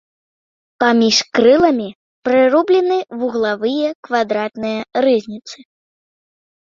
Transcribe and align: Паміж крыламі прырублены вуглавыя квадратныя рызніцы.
Паміж 0.83 1.17
крыламі 1.39 1.89
прырублены 2.29 2.97
вуглавыя 3.25 3.89
квадратныя 4.09 4.81
рызніцы. 5.09 5.57